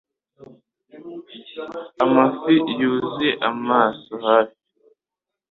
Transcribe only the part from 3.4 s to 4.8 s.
amaso hafi